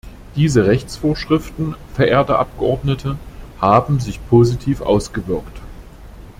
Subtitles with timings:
[0.35, 3.19] Diese Rechtsvorschriften, verehrte Abgeordnete,
[3.59, 5.61] haben sich positiv ausgewirkt.